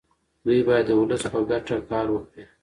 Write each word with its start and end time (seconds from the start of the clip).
دوی 0.45 0.59
باید 0.67 0.85
د 0.87 0.91
ولس 0.99 1.23
په 1.33 1.39
ګټه 1.49 1.75
کار 1.89 2.07
وکړي. 2.11 2.43